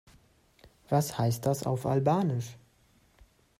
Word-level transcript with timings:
Was 0.89 1.19
heißt 1.19 1.45
das 1.45 1.63
auf 1.67 1.85
Albanisch? 1.85 2.57